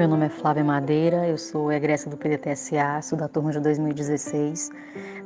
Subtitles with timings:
[0.00, 4.70] Meu nome é Flávia Madeira, eu sou egressa do PDTSA, sou da turma de 2016.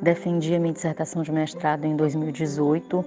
[0.02, 3.04] Defendi a minha dissertação de mestrado em 2018,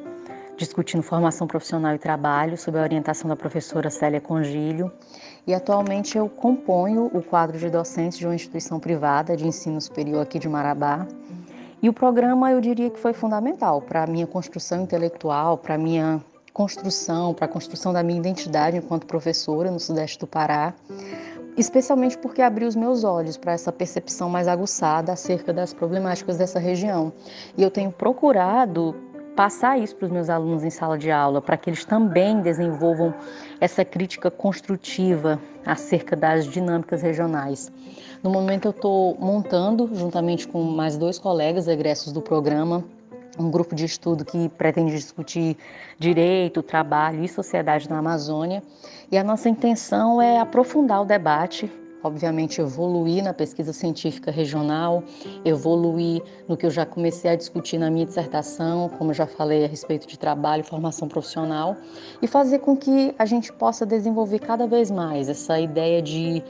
[0.56, 4.90] discutindo formação profissional e trabalho, sob a orientação da professora Célia Congílio.
[5.46, 10.22] E atualmente eu componho o quadro de docentes de uma instituição privada de ensino superior
[10.22, 11.06] aqui de Marabá.
[11.82, 15.78] E o programa eu diria que foi fundamental para a minha construção intelectual, para a
[15.78, 16.24] minha
[16.58, 20.74] construção, para a construção da minha identidade enquanto professora no Sudeste do Pará,
[21.58, 26.60] especialmente porque abriu os meus olhos para essa percepção mais aguçada acerca das problemáticas dessa
[26.60, 27.12] região.
[27.58, 28.96] E eu tenho procurado
[29.36, 33.14] passar isso para os meus alunos em sala de aula, para que eles também desenvolvam
[33.60, 37.72] essa crítica construtiva acerca das dinâmicas regionais.
[38.24, 42.84] No momento eu estou montando, juntamente com mais dois colegas egressos do programa,
[43.38, 45.58] um grupo de estudo que pretende discutir
[45.98, 48.64] direito, trabalho e sociedade na Amazônia.
[49.12, 51.72] E a nossa intenção é aprofundar o debate,
[52.04, 55.04] obviamente evoluir na pesquisa científica regional,
[55.44, 59.66] evoluir no que eu já comecei a discutir na minha dissertação, como eu já falei
[59.66, 61.76] a respeito de trabalho e formação profissional,
[62.22, 66.44] e fazer com que a gente possa desenvolver cada vez mais essa ideia de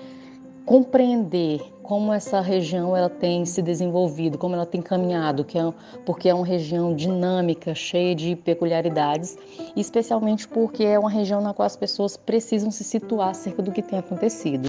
[0.67, 5.73] compreender como essa região ela tem se desenvolvido, como ela tem caminhado, que é,
[6.05, 9.37] porque é uma região dinâmica, cheia de peculiaridades,
[9.77, 13.81] especialmente porque é uma região na qual as pessoas precisam se situar acerca do que
[13.81, 14.66] tem acontecido.